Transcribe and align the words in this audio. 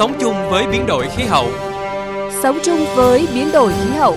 Sống 0.00 0.16
chung 0.20 0.34
với 0.50 0.66
biến 0.66 0.86
đổi 0.86 1.08
khí 1.16 1.22
hậu. 1.24 1.48
Sống 2.42 2.58
chung 2.64 2.78
với 2.96 3.26
biến 3.34 3.48
đổi 3.52 3.72
khí 3.72 3.90
hậu. 3.90 4.16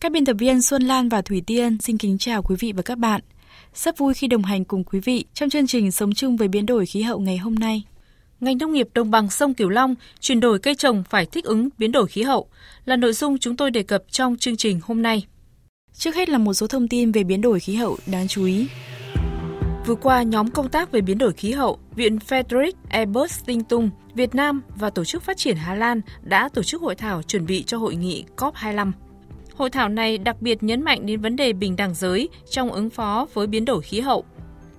Các 0.00 0.12
biên 0.12 0.24
tập 0.24 0.36
viên 0.38 0.62
Xuân 0.62 0.82
Lan 0.82 1.08
và 1.08 1.22
Thủy 1.22 1.42
Tiên 1.46 1.78
xin 1.80 1.98
kính 1.98 2.18
chào 2.18 2.42
quý 2.42 2.56
vị 2.58 2.72
và 2.76 2.82
các 2.82 2.98
bạn. 2.98 3.20
Rất 3.74 3.98
vui 3.98 4.14
khi 4.14 4.26
đồng 4.26 4.42
hành 4.42 4.64
cùng 4.64 4.84
quý 4.84 5.00
vị 5.00 5.24
trong 5.34 5.50
chương 5.50 5.66
trình 5.66 5.90
Sống 5.90 6.14
chung 6.14 6.36
với 6.36 6.48
biến 6.48 6.66
đổi 6.66 6.86
khí 6.86 7.02
hậu 7.02 7.20
ngày 7.20 7.36
hôm 7.36 7.54
nay. 7.54 7.82
Ngành 8.40 8.58
nông 8.58 8.72
nghiệp 8.72 8.88
đồng 8.94 9.10
bằng 9.10 9.30
sông 9.30 9.54
Cửu 9.54 9.68
Long 9.68 9.94
chuyển 10.20 10.40
đổi 10.40 10.58
cây 10.58 10.74
trồng 10.74 11.04
phải 11.10 11.26
thích 11.26 11.44
ứng 11.44 11.68
biến 11.78 11.92
đổi 11.92 12.06
khí 12.06 12.22
hậu 12.22 12.48
là 12.84 12.96
nội 12.96 13.12
dung 13.12 13.38
chúng 13.38 13.56
tôi 13.56 13.70
đề 13.70 13.82
cập 13.82 14.02
trong 14.10 14.36
chương 14.36 14.56
trình 14.56 14.80
hôm 14.82 15.02
nay. 15.02 15.26
Trước 15.94 16.14
hết 16.14 16.28
là 16.28 16.38
một 16.38 16.54
số 16.54 16.66
thông 16.66 16.88
tin 16.88 17.12
về 17.12 17.24
biến 17.24 17.40
đổi 17.40 17.60
khí 17.60 17.74
hậu 17.74 17.96
đáng 18.06 18.28
chú 18.28 18.44
ý. 18.44 18.68
Vừa 19.86 19.94
qua, 19.94 20.22
nhóm 20.22 20.50
công 20.50 20.68
tác 20.68 20.92
về 20.92 21.00
biến 21.00 21.18
đổi 21.18 21.32
khí 21.32 21.52
hậu, 21.52 21.78
Viện 21.94 22.16
Frederick 22.16 22.72
Ebert 22.88 23.32
Stintung, 23.32 23.90
Việt 24.14 24.34
Nam 24.34 24.62
và 24.76 24.90
Tổ 24.90 25.04
chức 25.04 25.22
Phát 25.22 25.36
triển 25.36 25.56
Hà 25.56 25.74
Lan 25.74 26.00
đã 26.22 26.48
tổ 26.48 26.62
chức 26.62 26.82
hội 26.82 26.94
thảo 26.94 27.22
chuẩn 27.22 27.46
bị 27.46 27.62
cho 27.62 27.78
hội 27.78 27.94
nghị 27.94 28.24
COP25. 28.36 28.92
Hội 29.54 29.70
thảo 29.70 29.88
này 29.88 30.18
đặc 30.18 30.36
biệt 30.42 30.62
nhấn 30.62 30.82
mạnh 30.84 31.06
đến 31.06 31.20
vấn 31.20 31.36
đề 31.36 31.52
bình 31.52 31.76
đẳng 31.76 31.94
giới 31.94 32.28
trong 32.50 32.72
ứng 32.72 32.90
phó 32.90 33.26
với 33.34 33.46
biến 33.46 33.64
đổi 33.64 33.82
khí 33.82 34.00
hậu. 34.00 34.24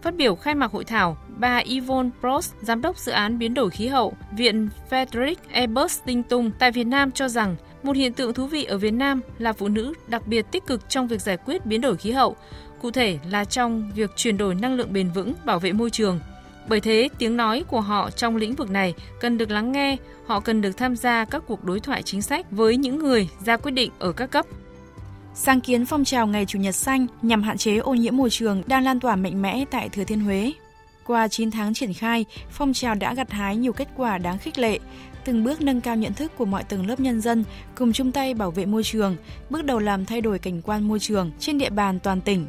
Phát 0.01 0.15
biểu 0.15 0.35
khai 0.35 0.55
mạc 0.55 0.71
hội 0.71 0.83
thảo, 0.83 1.17
bà 1.37 1.61
Yvonne 1.69 2.09
Prost, 2.19 2.53
giám 2.61 2.81
đốc 2.81 2.97
dự 2.97 3.11
án 3.11 3.39
biến 3.39 3.53
đổi 3.53 3.69
khí 3.69 3.87
hậu, 3.87 4.13
Viện 4.37 4.69
Frederick 4.89 5.35
Ebert 5.51 5.91
Stintung 5.91 6.51
tại 6.59 6.71
Việt 6.71 6.87
Nam 6.87 7.11
cho 7.11 7.27
rằng 7.27 7.55
một 7.83 7.95
hiện 7.95 8.13
tượng 8.13 8.33
thú 8.33 8.45
vị 8.45 8.63
ở 8.63 8.77
Việt 8.77 8.91
Nam 8.91 9.21
là 9.37 9.53
phụ 9.53 9.67
nữ 9.67 9.93
đặc 10.07 10.27
biệt 10.27 10.45
tích 10.51 10.65
cực 10.67 10.89
trong 10.89 11.07
việc 11.07 11.21
giải 11.21 11.37
quyết 11.37 11.65
biến 11.65 11.81
đổi 11.81 11.97
khí 11.97 12.11
hậu, 12.11 12.35
cụ 12.81 12.91
thể 12.91 13.19
là 13.29 13.45
trong 13.45 13.91
việc 13.95 14.09
chuyển 14.15 14.37
đổi 14.37 14.55
năng 14.55 14.73
lượng 14.73 14.93
bền 14.93 15.11
vững, 15.11 15.33
bảo 15.45 15.59
vệ 15.59 15.71
môi 15.71 15.89
trường. 15.89 16.19
Bởi 16.67 16.79
thế, 16.79 17.09
tiếng 17.17 17.37
nói 17.37 17.63
của 17.67 17.81
họ 17.81 18.09
trong 18.11 18.35
lĩnh 18.35 18.55
vực 18.55 18.69
này 18.69 18.93
cần 19.19 19.37
được 19.37 19.51
lắng 19.51 19.71
nghe, 19.71 19.97
họ 20.25 20.39
cần 20.39 20.61
được 20.61 20.77
tham 20.77 20.95
gia 20.95 21.25
các 21.25 21.43
cuộc 21.47 21.63
đối 21.63 21.79
thoại 21.79 22.03
chính 22.03 22.21
sách 22.21 22.51
với 22.51 22.77
những 22.77 22.99
người 22.99 23.29
ra 23.45 23.57
quyết 23.57 23.71
định 23.71 23.91
ở 23.99 24.11
các 24.11 24.31
cấp. 24.31 24.45
Sáng 25.33 25.61
kiến 25.61 25.85
phong 25.85 26.03
trào 26.03 26.27
Ngày 26.27 26.45
Chủ 26.45 26.59
nhật 26.59 26.75
xanh 26.75 27.07
nhằm 27.21 27.43
hạn 27.43 27.57
chế 27.57 27.77
ô 27.77 27.93
nhiễm 27.93 28.17
môi 28.17 28.29
trường 28.29 28.63
đang 28.67 28.83
lan 28.83 28.99
tỏa 28.99 29.15
mạnh 29.15 29.41
mẽ 29.41 29.65
tại 29.71 29.89
Thừa 29.89 30.03
Thiên 30.03 30.19
Huế. 30.19 30.51
Qua 31.05 31.27
9 31.27 31.51
tháng 31.51 31.73
triển 31.73 31.93
khai, 31.93 32.25
phong 32.49 32.73
trào 32.73 32.95
đã 32.95 33.13
gặt 33.13 33.31
hái 33.31 33.55
nhiều 33.55 33.73
kết 33.73 33.87
quả 33.95 34.17
đáng 34.17 34.37
khích 34.37 34.57
lệ, 34.57 34.79
từng 35.25 35.43
bước 35.43 35.61
nâng 35.61 35.81
cao 35.81 35.95
nhận 35.95 36.13
thức 36.13 36.31
của 36.37 36.45
mọi 36.45 36.63
tầng 36.63 36.87
lớp 36.87 36.99
nhân 36.99 37.21
dân 37.21 37.43
cùng 37.75 37.93
chung 37.93 38.11
tay 38.11 38.33
bảo 38.33 38.51
vệ 38.51 38.65
môi 38.65 38.83
trường, 38.83 39.15
bước 39.49 39.65
đầu 39.65 39.79
làm 39.79 40.05
thay 40.05 40.21
đổi 40.21 40.39
cảnh 40.39 40.61
quan 40.61 40.87
môi 40.87 40.99
trường 40.99 41.31
trên 41.39 41.57
địa 41.57 41.69
bàn 41.69 41.99
toàn 41.99 42.21
tỉnh. 42.21 42.47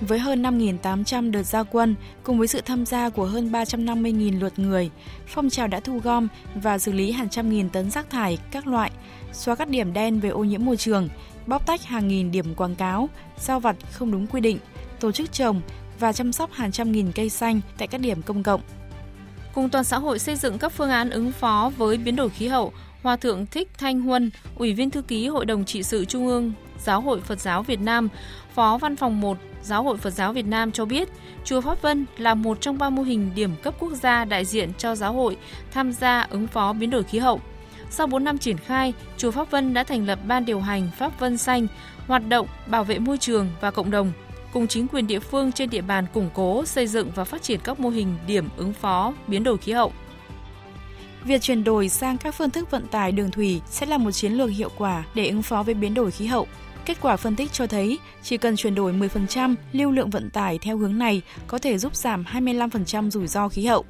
Với 0.00 0.18
hơn 0.18 0.42
5.800 0.42 1.30
đợt 1.30 1.42
gia 1.42 1.62
quân, 1.62 1.94
cùng 2.22 2.38
với 2.38 2.48
sự 2.48 2.60
tham 2.60 2.86
gia 2.86 3.08
của 3.08 3.24
hơn 3.24 3.52
350.000 3.52 4.40
lượt 4.40 4.58
người, 4.58 4.90
phong 5.26 5.50
trào 5.50 5.66
đã 5.66 5.80
thu 5.80 5.98
gom 5.98 6.28
và 6.54 6.78
xử 6.78 6.92
lý 6.92 7.12
hàng 7.12 7.28
trăm 7.28 7.50
nghìn 7.50 7.70
tấn 7.70 7.90
rác 7.90 8.10
thải 8.10 8.38
các 8.50 8.66
loại, 8.66 8.90
xóa 9.32 9.54
các 9.54 9.68
điểm 9.68 9.92
đen 9.92 10.20
về 10.20 10.28
ô 10.28 10.44
nhiễm 10.44 10.64
môi 10.64 10.76
trường, 10.76 11.08
bóc 11.46 11.66
tách 11.66 11.82
hàng 11.82 12.08
nghìn 12.08 12.30
điểm 12.30 12.54
quảng 12.54 12.74
cáo, 12.74 13.08
giao 13.38 13.60
vặt 13.60 13.76
không 13.92 14.12
đúng 14.12 14.26
quy 14.26 14.40
định, 14.40 14.58
tổ 15.00 15.12
chức 15.12 15.32
trồng 15.32 15.60
và 16.00 16.12
chăm 16.12 16.32
sóc 16.32 16.52
hàng 16.52 16.72
trăm 16.72 16.92
nghìn 16.92 17.12
cây 17.12 17.30
xanh 17.30 17.60
tại 17.78 17.88
các 17.88 18.00
điểm 18.00 18.22
công 18.22 18.42
cộng. 18.42 18.60
Cùng 19.54 19.68
toàn 19.68 19.84
xã 19.84 19.98
hội 19.98 20.18
xây 20.18 20.36
dựng 20.36 20.58
các 20.58 20.72
phương 20.72 20.90
án 20.90 21.10
ứng 21.10 21.32
phó 21.32 21.72
với 21.76 21.96
biến 21.96 22.16
đổi 22.16 22.30
khí 22.30 22.48
hậu, 22.48 22.72
Hòa 23.02 23.16
thượng 23.16 23.46
Thích 23.46 23.70
Thanh 23.78 24.00
Huân, 24.00 24.30
Ủy 24.56 24.72
viên 24.72 24.90
thư 24.90 25.02
ký 25.02 25.28
Hội 25.28 25.46
đồng 25.46 25.64
trị 25.64 25.82
sự 25.82 26.04
Trung 26.04 26.26
ương 26.26 26.52
Giáo 26.84 27.00
hội 27.00 27.20
Phật 27.20 27.40
giáo 27.40 27.62
Việt 27.62 27.80
Nam, 27.80 28.08
Phó 28.54 28.78
Văn 28.78 28.96
phòng 28.96 29.20
1 29.20 29.38
Giáo 29.62 29.82
hội 29.82 29.96
Phật 29.96 30.10
giáo 30.10 30.32
Việt 30.32 30.46
Nam 30.46 30.72
cho 30.72 30.84
biết, 30.84 31.08
Chùa 31.44 31.60
Pháp 31.60 31.82
Vân 31.82 32.06
là 32.18 32.34
một 32.34 32.60
trong 32.60 32.78
ba 32.78 32.90
mô 32.90 33.02
hình 33.02 33.30
điểm 33.34 33.50
cấp 33.62 33.74
quốc 33.78 33.92
gia 33.92 34.24
đại 34.24 34.44
diện 34.44 34.72
cho 34.78 34.94
giáo 34.94 35.12
hội 35.12 35.36
tham 35.70 35.92
gia 35.92 36.20
ứng 36.20 36.46
phó 36.46 36.72
biến 36.72 36.90
đổi 36.90 37.02
khí 37.02 37.18
hậu. 37.18 37.40
Sau 37.90 38.06
4 38.06 38.24
năm 38.24 38.38
triển 38.38 38.58
khai, 38.58 38.92
Chùa 39.16 39.30
Pháp 39.30 39.50
Vân 39.50 39.74
đã 39.74 39.84
thành 39.84 40.06
lập 40.06 40.18
Ban 40.26 40.44
điều 40.44 40.60
hành 40.60 40.88
Pháp 40.98 41.20
Vân 41.20 41.38
Xanh, 41.38 41.66
hoạt 42.06 42.28
động 42.28 42.46
bảo 42.66 42.84
vệ 42.84 42.98
môi 42.98 43.18
trường 43.18 43.48
và 43.60 43.70
cộng 43.70 43.90
đồng, 43.90 44.12
cùng 44.52 44.66
chính 44.66 44.88
quyền 44.88 45.06
địa 45.06 45.18
phương 45.18 45.52
trên 45.52 45.70
địa 45.70 45.80
bàn 45.80 46.06
củng 46.14 46.30
cố, 46.34 46.64
xây 46.64 46.86
dựng 46.86 47.10
và 47.14 47.24
phát 47.24 47.42
triển 47.42 47.60
các 47.64 47.80
mô 47.80 47.88
hình 47.88 48.14
điểm 48.26 48.48
ứng 48.56 48.72
phó 48.72 49.12
biến 49.26 49.44
đổi 49.44 49.58
khí 49.58 49.72
hậu. 49.72 49.92
Việc 51.24 51.42
chuyển 51.42 51.64
đổi 51.64 51.88
sang 51.88 52.18
các 52.18 52.34
phương 52.34 52.50
thức 52.50 52.70
vận 52.70 52.86
tải 52.86 53.12
đường 53.12 53.30
thủy 53.30 53.60
sẽ 53.70 53.86
là 53.86 53.98
một 53.98 54.10
chiến 54.10 54.32
lược 54.32 54.50
hiệu 54.50 54.70
quả 54.78 55.04
để 55.14 55.28
ứng 55.28 55.42
phó 55.42 55.62
với 55.62 55.74
biến 55.74 55.94
đổi 55.94 56.10
khí 56.10 56.26
hậu. 56.26 56.46
Kết 56.84 56.98
quả 57.00 57.16
phân 57.16 57.36
tích 57.36 57.52
cho 57.52 57.66
thấy, 57.66 57.98
chỉ 58.22 58.36
cần 58.36 58.56
chuyển 58.56 58.74
đổi 58.74 58.92
10% 58.92 59.54
lưu 59.72 59.90
lượng 59.90 60.10
vận 60.10 60.30
tải 60.30 60.58
theo 60.58 60.76
hướng 60.78 60.98
này 60.98 61.22
có 61.46 61.58
thể 61.58 61.78
giúp 61.78 61.96
giảm 61.96 62.24
25% 62.32 63.10
rủi 63.10 63.26
ro 63.26 63.48
khí 63.48 63.66
hậu. 63.66 63.84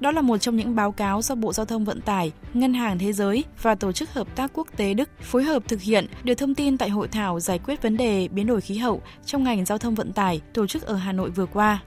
Đó 0.00 0.10
là 0.10 0.20
một 0.20 0.38
trong 0.38 0.56
những 0.56 0.74
báo 0.74 0.92
cáo 0.92 1.22
do 1.22 1.34
Bộ 1.34 1.52
Giao 1.52 1.66
thông 1.66 1.84
Vận 1.84 2.00
tải, 2.00 2.32
Ngân 2.54 2.74
hàng 2.74 2.98
Thế 2.98 3.12
giới 3.12 3.44
và 3.62 3.74
Tổ 3.74 3.92
chức 3.92 4.12
Hợp 4.12 4.36
tác 4.36 4.50
Quốc 4.54 4.68
tế 4.76 4.94
Đức 4.94 5.10
phối 5.20 5.44
hợp 5.44 5.62
thực 5.68 5.80
hiện 5.80 6.06
được 6.24 6.34
thông 6.34 6.54
tin 6.54 6.78
tại 6.78 6.88
hội 6.88 7.08
thảo 7.08 7.40
giải 7.40 7.58
quyết 7.58 7.82
vấn 7.82 7.96
đề 7.96 8.28
biến 8.28 8.46
đổi 8.46 8.60
khí 8.60 8.78
hậu 8.78 9.02
trong 9.26 9.44
ngành 9.44 9.64
giao 9.64 9.78
thông 9.78 9.94
vận 9.94 10.12
tải 10.12 10.40
tổ 10.52 10.66
chức 10.66 10.82
ở 10.82 10.94
Hà 10.94 11.12
Nội 11.12 11.30
vừa 11.30 11.46
qua. 11.46 11.82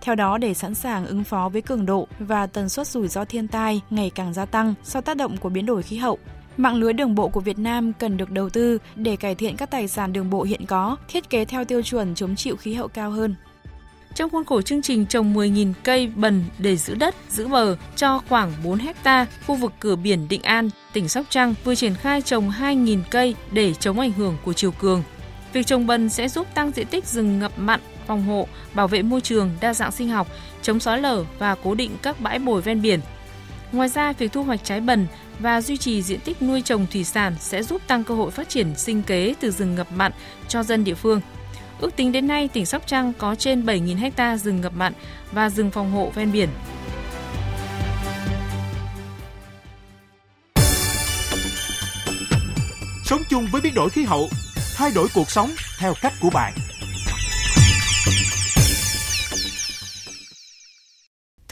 Theo 0.00 0.14
đó, 0.14 0.38
để 0.38 0.54
sẵn 0.54 0.74
sàng 0.74 1.06
ứng 1.06 1.24
phó 1.24 1.48
với 1.48 1.62
cường 1.62 1.86
độ 1.86 2.08
và 2.18 2.46
tần 2.46 2.68
suất 2.68 2.86
rủi 2.86 3.08
ro 3.08 3.24
thiên 3.24 3.48
tai 3.48 3.80
ngày 3.90 4.10
càng 4.14 4.32
gia 4.32 4.44
tăng 4.44 4.74
do 4.84 5.00
tác 5.00 5.16
động 5.16 5.36
của 5.36 5.48
biến 5.48 5.66
đổi 5.66 5.82
khí 5.82 5.96
hậu, 5.96 6.18
Mạng 6.56 6.74
lưới 6.74 6.92
đường 6.92 7.14
bộ 7.14 7.28
của 7.28 7.40
Việt 7.40 7.58
Nam 7.58 7.92
cần 7.92 8.16
được 8.16 8.30
đầu 8.30 8.50
tư 8.50 8.78
để 8.96 9.16
cải 9.16 9.34
thiện 9.34 9.56
các 9.56 9.70
tài 9.70 9.88
sản 9.88 10.12
đường 10.12 10.30
bộ 10.30 10.42
hiện 10.42 10.66
có, 10.66 10.96
thiết 11.08 11.30
kế 11.30 11.44
theo 11.44 11.64
tiêu 11.64 11.82
chuẩn 11.82 12.14
chống 12.14 12.36
chịu 12.36 12.56
khí 12.56 12.74
hậu 12.74 12.88
cao 12.88 13.10
hơn. 13.10 13.34
Trong 14.14 14.30
khuôn 14.30 14.44
khổ 14.44 14.62
chương 14.62 14.82
trình 14.82 15.06
trồng 15.06 15.34
10.000 15.34 15.72
cây 15.82 16.06
bần 16.06 16.44
để 16.58 16.76
giữ 16.76 16.94
đất, 16.94 17.14
giữ 17.28 17.48
bờ 17.48 17.76
cho 17.96 18.20
khoảng 18.28 18.52
4 18.64 18.78
hecta 18.78 19.26
khu 19.46 19.54
vực 19.54 19.72
cửa 19.80 19.96
biển 19.96 20.28
Định 20.28 20.42
An, 20.42 20.70
tỉnh 20.92 21.08
Sóc 21.08 21.26
Trăng 21.30 21.54
vừa 21.64 21.74
triển 21.74 21.94
khai 21.94 22.22
trồng 22.22 22.50
2.000 22.50 23.00
cây 23.10 23.34
để 23.52 23.74
chống 23.74 24.00
ảnh 24.00 24.12
hưởng 24.12 24.36
của 24.44 24.52
chiều 24.52 24.70
cường. 24.70 25.02
Việc 25.52 25.66
trồng 25.66 25.86
bần 25.86 26.08
sẽ 26.08 26.28
giúp 26.28 26.46
tăng 26.54 26.70
diện 26.70 26.86
tích 26.86 27.06
rừng 27.06 27.38
ngập 27.38 27.52
mặn, 27.56 27.80
phòng 28.06 28.22
hộ, 28.22 28.48
bảo 28.74 28.88
vệ 28.88 29.02
môi 29.02 29.20
trường, 29.20 29.50
đa 29.60 29.74
dạng 29.74 29.92
sinh 29.92 30.08
học, 30.08 30.28
chống 30.62 30.80
xói 30.80 31.00
lở 31.00 31.24
và 31.38 31.56
cố 31.64 31.74
định 31.74 31.90
các 32.02 32.20
bãi 32.20 32.38
bồi 32.38 32.62
ven 32.62 32.82
biển. 32.82 33.00
Ngoài 33.72 33.88
ra, 33.88 34.12
việc 34.12 34.32
thu 34.32 34.42
hoạch 34.42 34.64
trái 34.64 34.80
bần 34.80 35.06
và 35.38 35.60
duy 35.60 35.76
trì 35.76 36.02
diện 36.02 36.20
tích 36.20 36.42
nuôi 36.42 36.62
trồng 36.62 36.86
thủy 36.92 37.04
sản 37.04 37.34
sẽ 37.40 37.62
giúp 37.62 37.82
tăng 37.86 38.04
cơ 38.04 38.14
hội 38.14 38.30
phát 38.30 38.48
triển 38.48 38.76
sinh 38.76 39.02
kế 39.02 39.34
từ 39.40 39.50
rừng 39.50 39.74
ngập 39.74 39.92
mặn 39.92 40.12
cho 40.48 40.62
dân 40.62 40.84
địa 40.84 40.94
phương. 40.94 41.20
Ước 41.82 41.96
tính 41.96 42.12
đến 42.12 42.26
nay, 42.26 42.48
tỉnh 42.52 42.66
Sóc 42.66 42.82
Trăng 42.86 43.12
có 43.18 43.34
trên 43.34 43.64
7.000 43.66 44.10
ha 44.16 44.36
rừng 44.36 44.60
ngập 44.60 44.72
mặn 44.74 44.92
và 45.32 45.50
rừng 45.50 45.70
phòng 45.70 45.90
hộ 45.90 46.10
ven 46.14 46.32
biển. 46.32 46.48
Sống 53.04 53.22
chung 53.30 53.46
với 53.52 53.60
biến 53.60 53.74
đổi 53.74 53.90
khí 53.90 54.04
hậu, 54.04 54.28
thay 54.76 54.90
đổi 54.94 55.08
cuộc 55.14 55.30
sống 55.30 55.50
theo 55.78 55.94
cách 56.02 56.12
của 56.20 56.30
bạn. 56.30 56.52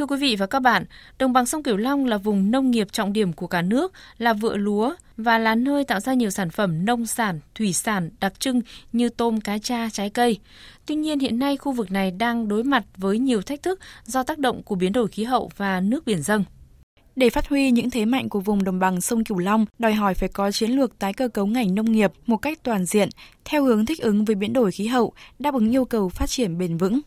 Thưa 0.01 0.07
quý 0.07 0.17
vị 0.17 0.37
và 0.37 0.47
các 0.47 0.61
bạn, 0.61 0.85
đồng 1.19 1.33
bằng 1.33 1.47
sông 1.47 1.63
Cửu 1.63 1.77
Long 1.77 2.07
là 2.07 2.19
vùng 2.19 2.51
nông 2.51 2.71
nghiệp 2.71 2.93
trọng 2.93 3.13
điểm 3.13 3.33
của 3.33 3.47
cả 3.47 3.63
nước, 3.63 3.93
là 4.19 4.33
vựa 4.33 4.57
lúa 4.57 4.95
và 5.17 5.39
là 5.39 5.55
nơi 5.55 5.85
tạo 5.85 6.01
ra 6.01 6.15
nhiều 6.15 6.31
sản 6.31 6.51
phẩm 6.51 6.85
nông 6.85 7.07
sản, 7.07 7.41
thủy 7.55 7.73
sản 7.73 8.11
đặc 8.21 8.41
trưng 8.41 8.61
như 8.93 9.09
tôm, 9.09 9.41
cá 9.41 9.59
cha, 9.59 9.89
trái 9.93 10.11
cây. 10.11 10.39
Tuy 10.87 10.95
nhiên 10.95 11.19
hiện 11.19 11.39
nay 11.39 11.57
khu 11.57 11.73
vực 11.73 11.91
này 11.91 12.11
đang 12.11 12.49
đối 12.49 12.65
mặt 12.65 12.85
với 12.97 13.19
nhiều 13.19 13.43
thách 13.43 13.63
thức 13.63 13.81
do 14.05 14.23
tác 14.23 14.39
động 14.39 14.63
của 14.63 14.75
biến 14.75 14.93
đổi 14.93 15.09
khí 15.09 15.25
hậu 15.25 15.51
và 15.57 15.81
nước 15.81 16.07
biển 16.07 16.23
dâng. 16.23 16.45
Để 17.17 17.31
phát 17.31 17.49
huy 17.49 17.71
những 17.71 17.91
thế 17.91 18.05
mạnh 18.05 18.29
của 18.29 18.41
vùng 18.41 18.65
đồng 18.65 18.79
bằng 18.79 19.01
sông 19.01 19.25
Cửu 19.25 19.39
Long, 19.39 19.67
đòi 19.79 19.93
hỏi 19.93 20.15
phải 20.15 20.29
có 20.29 20.53
chiến 20.53 20.71
lược 20.71 20.99
tái 20.99 21.13
cơ 21.13 21.29
cấu 21.29 21.47
ngành 21.47 21.75
nông 21.75 21.93
nghiệp 21.93 22.13
một 22.27 22.37
cách 22.37 22.59
toàn 22.63 22.85
diện, 22.85 23.09
theo 23.45 23.65
hướng 23.65 23.87
thích 23.87 24.01
ứng 24.01 24.25
với 24.25 24.35
biến 24.35 24.53
đổi 24.53 24.73
khí 24.73 24.87
hậu, 24.87 25.13
đáp 25.39 25.55
ứng 25.55 25.71
yêu 25.71 25.85
cầu 25.85 26.09
phát 26.09 26.31
triển 26.31 26.59
bền 26.59 26.77
vững. 26.77 27.01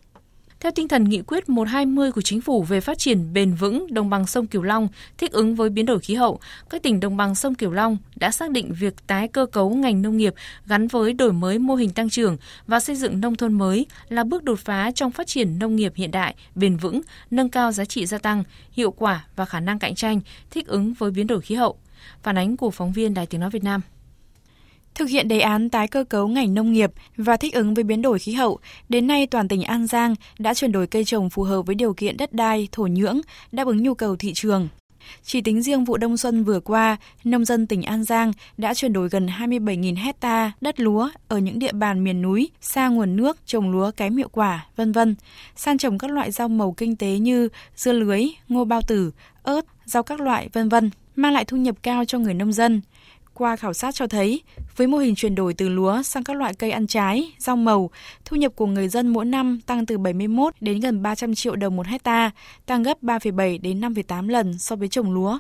Theo 0.64 0.72
tinh 0.72 0.88
thần 0.88 1.04
nghị 1.04 1.22
quyết 1.22 1.50
120 1.50 2.12
của 2.12 2.22
chính 2.22 2.42
phủ 2.42 2.64
về 2.64 2.82
phát 2.82 2.98
triển 2.98 3.34
bền 3.34 3.54
vững 3.54 3.94
đồng 3.94 4.10
bằng 4.10 4.28
sông 4.28 4.48
Cửu 4.48 4.62
Long, 4.62 4.88
thích 5.18 5.32
ứng 5.32 5.56
với 5.56 5.70
biến 5.70 5.86
đổi 5.86 6.00
khí 6.00 6.16
hậu, 6.16 6.40
các 6.70 6.84
tỉnh 6.84 7.00
đồng 7.00 7.18
bằng 7.18 7.36
sông 7.36 7.56
Cửu 7.56 7.72
Long 7.72 7.98
đã 8.16 8.32
xác 8.32 8.52
định 8.52 8.74
việc 8.80 9.08
tái 9.08 9.28
cơ 9.28 9.46
cấu 9.46 9.70
ngành 9.70 10.02
nông 10.02 10.18
nghiệp 10.18 10.34
gắn 10.66 10.88
với 10.88 11.14
đổi 11.14 11.34
mới 11.34 11.60
mô 11.60 11.76
hình 11.76 11.90
tăng 11.90 12.10
trưởng 12.10 12.38
và 12.68 12.80
xây 12.80 12.96
dựng 12.96 13.22
nông 13.22 13.36
thôn 13.36 13.54
mới 13.54 13.86
là 14.10 14.24
bước 14.24 14.44
đột 14.44 14.60
phá 14.60 14.92
trong 14.96 15.12
phát 15.12 15.28
triển 15.28 15.60
nông 15.60 15.76
nghiệp 15.76 15.94
hiện 15.96 16.12
đại, 16.12 16.36
bền 16.56 16.78
vững, 16.78 17.02
nâng 17.32 17.50
cao 17.50 17.72
giá 17.72 17.86
trị 17.86 18.06
gia 18.06 18.18
tăng, 18.18 18.44
hiệu 18.72 18.92
quả 18.92 19.26
và 19.36 19.46
khả 19.46 19.60
năng 19.60 19.80
cạnh 19.80 19.96
tranh, 19.96 20.22
thích 20.52 20.68
ứng 20.68 20.94
với 20.94 21.12
biến 21.12 21.28
đổi 21.28 21.42
khí 21.42 21.56
hậu. 21.56 21.78
Phản 22.24 22.38
ánh 22.38 22.58
của 22.58 22.72
phóng 22.72 22.92
viên 22.92 23.14
Đài 23.14 23.26
Tiếng 23.26 23.42
Nói 23.42 23.50
Việt 23.50 23.64
Nam. 23.64 23.82
Thực 24.96 25.10
hiện 25.10 25.28
đề 25.28 25.40
án 25.40 25.70
tái 25.70 25.88
cơ 25.88 26.04
cấu 26.04 26.28
ngành 26.28 26.54
nông 26.54 26.74
nghiệp 26.74 26.92
và 27.18 27.38
thích 27.38 27.54
ứng 27.54 27.74
với 27.74 27.84
biến 27.84 28.02
đổi 28.02 28.20
khí 28.20 28.34
hậu, 28.34 28.60
đến 28.90 29.08
nay 29.08 29.28
toàn 29.28 29.48
tỉnh 29.48 29.64
An 29.64 29.88
Giang 29.88 30.16
đã 30.40 30.54
chuyển 30.54 30.72
đổi 30.72 30.88
cây 30.88 31.06
trồng 31.06 31.30
phù 31.30 31.44
hợp 31.44 31.62
với 31.62 31.76
điều 31.76 31.94
kiện 31.94 32.18
đất 32.18 32.34
đai, 32.34 32.68
thổ 32.72 32.88
nhưỡng, 32.88 33.22
đáp 33.52 33.68
ứng 33.68 33.84
nhu 33.84 33.94
cầu 33.94 34.16
thị 34.16 34.34
trường. 34.34 34.68
Chỉ 35.24 35.42
tính 35.42 35.62
riêng 35.62 35.86
vụ 35.86 35.98
đông 35.98 36.18
xuân 36.18 36.44
vừa 36.44 36.60
qua, 36.60 36.98
nông 37.24 37.46
dân 37.46 37.68
tỉnh 37.68 37.84
An 37.84 38.04
Giang 38.04 38.32
đã 38.58 38.74
chuyển 38.74 38.94
đổi 38.94 39.10
gần 39.10 39.28
27.000 39.28 39.96
hecta 39.98 40.52
đất 40.62 40.80
lúa 40.80 41.10
ở 41.28 41.38
những 41.38 41.60
địa 41.60 41.72
bàn 41.72 42.04
miền 42.04 42.22
núi 42.22 42.50
xa 42.62 42.88
nguồn 42.88 43.16
nước 43.16 43.38
trồng 43.46 43.72
lúa 43.72 43.92
kém 43.92 44.18
hiệu 44.18 44.30
quả, 44.32 44.66
vân 44.76 44.92
vân, 44.92 45.16
sang 45.56 45.78
trồng 45.78 45.98
các 45.98 46.12
loại 46.12 46.32
rau 46.32 46.48
màu 46.48 46.72
kinh 46.72 46.96
tế 46.96 47.20
như 47.20 47.50
dưa 47.76 47.92
lưới, 47.92 48.24
ngô 48.50 48.66
bao 48.66 48.82
tử, 48.82 49.12
ớt, 49.44 49.66
rau 49.86 50.04
các 50.04 50.20
loại, 50.20 50.50
vân 50.54 50.70
vân, 50.70 50.90
mang 51.16 51.34
lại 51.34 51.46
thu 51.46 51.58
nhập 51.58 51.76
cao 51.84 52.06
cho 52.06 52.20
người 52.20 52.34
nông 52.34 52.54
dân. 52.54 52.82
Qua 53.34 53.56
khảo 53.56 53.74
sát 53.74 53.96
cho 53.96 54.08
thấy, 54.08 54.42
với 54.76 54.88
mô 54.88 54.98
hình 54.98 55.16
chuyển 55.16 55.36
đổi 55.36 55.54
từ 55.54 55.70
lúa 55.70 56.02
sang 56.02 56.24
các 56.24 56.38
loại 56.38 56.54
cây 56.54 56.72
ăn 56.72 56.88
trái, 56.88 57.32
rau 57.38 57.56
màu, 57.56 57.90
thu 58.26 58.38
nhập 58.38 58.52
của 58.56 58.66
người 58.66 58.88
dân 58.88 59.08
mỗi 59.08 59.26
năm 59.26 59.60
tăng 59.66 59.86
từ 59.86 59.98
71 59.98 60.54
đến 60.60 60.80
gần 60.80 61.02
300 61.02 61.36
triệu 61.36 61.56
đồng 61.56 61.76
một 61.76 61.88
hecta, 61.88 62.32
tăng 62.66 62.84
gấp 62.84 63.04
3,7 63.04 63.62
đến 63.62 63.82
5,8 63.82 64.30
lần 64.30 64.60
so 64.60 64.76
với 64.76 64.88
trồng 64.88 65.14
lúa. 65.14 65.40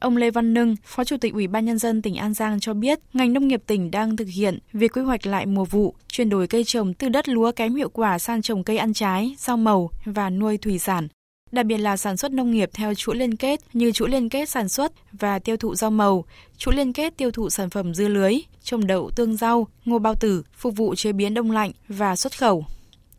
Ông 0.00 0.16
Lê 0.16 0.30
Văn 0.30 0.54
Nưng, 0.54 0.76
Phó 0.84 1.04
Chủ 1.04 1.16
tịch 1.16 1.32
Ủy 1.32 1.46
ban 1.46 1.64
Nhân 1.64 1.78
dân 1.78 2.02
tỉnh 2.02 2.14
An 2.14 2.34
Giang 2.34 2.60
cho 2.60 2.74
biết, 2.74 2.98
ngành 3.12 3.32
nông 3.32 3.48
nghiệp 3.48 3.62
tỉnh 3.66 3.90
đang 3.90 4.16
thực 4.16 4.28
hiện 4.28 4.58
việc 4.72 4.92
quy 4.92 5.02
hoạch 5.02 5.26
lại 5.26 5.46
mùa 5.46 5.64
vụ, 5.64 5.94
chuyển 6.08 6.28
đổi 6.28 6.46
cây 6.46 6.64
trồng 6.64 6.94
từ 6.94 7.08
đất 7.08 7.28
lúa 7.28 7.52
kém 7.52 7.74
hiệu 7.74 7.88
quả 7.88 8.18
sang 8.18 8.42
trồng 8.42 8.64
cây 8.64 8.78
ăn 8.78 8.92
trái, 8.92 9.34
rau 9.38 9.56
màu 9.56 9.90
và 10.04 10.30
nuôi 10.30 10.58
thủy 10.58 10.78
sản 10.78 11.08
đặc 11.54 11.66
biệt 11.66 11.78
là 11.78 11.96
sản 11.96 12.16
xuất 12.16 12.32
nông 12.32 12.50
nghiệp 12.50 12.70
theo 12.74 12.94
chuỗi 12.94 13.16
liên 13.16 13.36
kết 13.36 13.60
như 13.72 13.92
chuỗi 13.92 14.08
liên 14.08 14.28
kết 14.28 14.48
sản 14.48 14.68
xuất 14.68 14.92
và 15.12 15.38
tiêu 15.38 15.56
thụ 15.56 15.74
rau 15.74 15.90
màu, 15.90 16.24
chuỗi 16.56 16.74
liên 16.74 16.92
kết 16.92 17.16
tiêu 17.16 17.30
thụ 17.30 17.50
sản 17.50 17.70
phẩm 17.70 17.94
dưa 17.94 18.08
lưới, 18.08 18.34
trồng 18.62 18.86
đậu 18.86 19.10
tương 19.16 19.36
rau, 19.36 19.66
ngô 19.84 19.98
bao 19.98 20.14
tử, 20.14 20.42
phục 20.56 20.76
vụ 20.76 20.94
chế 20.94 21.12
biến 21.12 21.34
đông 21.34 21.50
lạnh 21.50 21.70
và 21.88 22.16
xuất 22.16 22.38
khẩu. 22.38 22.64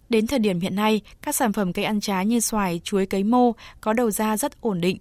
Đến 0.09 0.27
thời 0.27 0.39
điểm 0.39 0.59
hiện 0.59 0.75
nay, 0.75 1.01
các 1.21 1.35
sản 1.35 1.53
phẩm 1.53 1.73
cây 1.73 1.85
ăn 1.85 1.99
trái 1.99 2.25
như 2.25 2.39
xoài, 2.39 2.81
chuối 2.83 3.05
cấy 3.05 3.23
mô 3.23 3.51
có 3.81 3.93
đầu 3.93 4.11
ra 4.11 4.37
rất 4.37 4.61
ổn 4.61 4.81
định. 4.81 4.97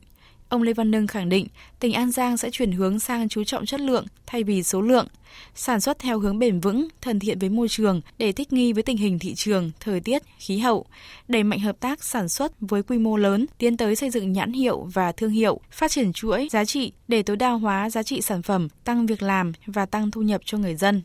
Ông 0.48 0.62
Lê 0.62 0.72
Văn 0.72 0.90
Nưng 0.90 1.06
khẳng 1.06 1.28
định 1.28 1.46
tỉnh 1.80 1.92
An 1.92 2.10
Giang 2.10 2.36
sẽ 2.36 2.50
chuyển 2.50 2.72
hướng 2.72 2.98
sang 2.98 3.28
chú 3.28 3.44
trọng 3.44 3.66
chất 3.66 3.80
lượng 3.80 4.06
thay 4.26 4.44
vì 4.44 4.62
số 4.62 4.80
lượng, 4.80 5.06
sản 5.54 5.80
xuất 5.80 5.98
theo 5.98 6.18
hướng 6.18 6.38
bền 6.38 6.60
vững, 6.60 6.88
thân 7.00 7.20
thiện 7.20 7.38
với 7.38 7.48
môi 7.48 7.68
trường 7.68 8.00
để 8.18 8.32
thích 8.32 8.52
nghi 8.52 8.72
với 8.72 8.82
tình 8.82 8.96
hình 8.96 9.18
thị 9.18 9.34
trường, 9.34 9.70
thời 9.80 10.00
tiết, 10.00 10.22
khí 10.38 10.58
hậu, 10.58 10.86
đẩy 11.28 11.42
mạnh 11.42 11.60
hợp 11.60 11.80
tác 11.80 12.04
sản 12.04 12.28
xuất 12.28 12.52
với 12.60 12.82
quy 12.82 12.98
mô 12.98 13.16
lớn, 13.16 13.46
tiến 13.58 13.76
tới 13.76 13.96
xây 13.96 14.10
dựng 14.10 14.32
nhãn 14.32 14.52
hiệu 14.52 14.88
và 14.94 15.12
thương 15.12 15.30
hiệu, 15.30 15.60
phát 15.70 15.90
triển 15.90 16.12
chuỗi 16.12 16.48
giá 16.50 16.64
trị 16.64 16.92
để 17.08 17.22
tối 17.22 17.36
đa 17.36 17.50
hóa 17.50 17.90
giá 17.90 18.02
trị 18.02 18.20
sản 18.20 18.42
phẩm, 18.42 18.68
tăng 18.84 19.06
việc 19.06 19.22
làm 19.22 19.52
và 19.66 19.86
tăng 19.86 20.10
thu 20.10 20.22
nhập 20.22 20.40
cho 20.44 20.58
người 20.58 20.74
dân. 20.74 21.02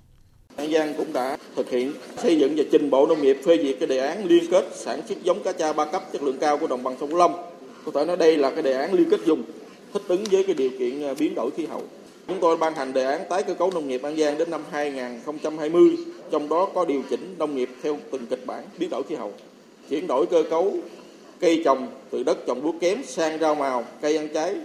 An 0.55 0.71
Giang 0.71 0.93
cũng 0.97 1.13
đã 1.13 1.37
thực 1.55 1.69
hiện 1.69 1.93
xây 2.17 2.39
dựng 2.39 2.55
và 2.57 2.63
trình 2.71 2.89
Bộ 2.89 3.07
Nông 3.07 3.21
nghiệp 3.21 3.37
phê 3.45 3.57
duyệt 3.63 3.75
cái 3.79 3.87
đề 3.87 3.97
án 3.97 4.25
liên 4.25 4.43
kết 4.51 4.65
sản 4.75 5.01
xuất 5.07 5.23
giống 5.23 5.43
cá 5.43 5.51
cha 5.51 5.73
ba 5.73 5.85
cấp 5.85 6.03
chất 6.13 6.23
lượng 6.23 6.37
cao 6.39 6.57
của 6.57 6.67
đồng 6.67 6.83
bằng 6.83 6.95
sông 6.99 7.09
Cửu 7.09 7.17
Long 7.17 7.58
có 7.91 7.99
thể 7.99 8.05
nói 8.05 8.17
đây 8.17 8.37
là 8.37 8.51
cái 8.51 8.63
đề 8.63 8.73
án 8.73 8.93
liên 8.93 9.09
kết 9.09 9.19
dùng 9.25 9.43
thích 9.93 10.01
ứng 10.07 10.23
với 10.31 10.43
cái 10.43 10.55
điều 10.55 10.69
kiện 10.79 11.03
à, 11.03 11.13
biến 11.19 11.35
đổi 11.35 11.51
khí 11.51 11.65
hậu. 11.65 11.83
Chúng 12.27 12.37
tôi 12.41 12.57
ban 12.57 12.75
hành 12.75 12.93
đề 12.93 13.05
án 13.05 13.21
tái 13.29 13.43
cơ 13.43 13.53
cấu 13.53 13.71
nông 13.71 13.87
nghiệp 13.87 14.01
An 14.03 14.17
Giang 14.17 14.37
đến 14.37 14.51
năm 14.51 14.61
2020, 14.71 15.97
trong 16.31 16.49
đó 16.49 16.69
có 16.73 16.85
điều 16.85 17.01
chỉnh 17.09 17.35
nông 17.39 17.55
nghiệp 17.55 17.69
theo 17.83 17.97
từng 18.11 18.25
kịch 18.25 18.45
bản 18.45 18.63
biến 18.79 18.89
đổi 18.89 19.03
khí 19.03 19.15
hậu, 19.15 19.33
chuyển 19.89 20.07
đổi 20.07 20.25
cơ 20.25 20.43
cấu 20.49 20.77
cây 21.39 21.61
trồng 21.65 21.87
từ 22.11 22.23
đất 22.23 22.37
trồng 22.47 22.63
lúa 22.63 22.73
kém 22.81 23.03
sang 23.07 23.39
rau 23.39 23.55
màu, 23.55 23.85
cây 24.01 24.17
ăn 24.17 24.27
trái. 24.33 24.55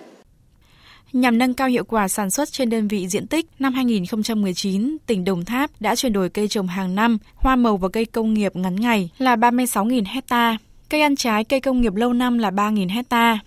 Nhằm 1.13 1.39
nâng 1.39 1.55
cao 1.55 1.69
hiệu 1.69 1.85
quả 1.85 2.09
sản 2.09 2.31
xuất 2.31 2.53
trên 2.53 2.71
đơn 2.71 2.89
vị 2.89 3.09
diện 3.09 3.27
tích, 3.27 3.47
năm 3.59 3.73
2019, 3.75 4.97
tỉnh 5.07 5.25
Đồng 5.25 5.45
Tháp 5.45 5.71
đã 5.81 5.97
chuyển 5.97 6.13
đổi 6.13 6.29
cây 6.29 6.49
trồng 6.49 6.67
hàng 6.67 6.95
năm, 6.95 7.19
hoa 7.35 7.57
màu 7.57 7.77
và 7.77 7.89
cây 7.89 8.05
công 8.05 8.35
nghiệp 8.35 8.57
ngắn 8.57 8.77
ngày 8.81 9.11
là 9.19 9.37
36.000 9.37 10.05
hecta 10.07 10.57
Cây 10.89 11.01
ăn 11.01 11.17
trái, 11.17 11.45
cây 11.45 11.61
công 11.61 11.81
nghiệp 11.81 11.95
lâu 11.95 12.13
năm 12.13 12.39
là 12.39 12.51
3.000 12.51 12.91
hecta. 12.91 13.39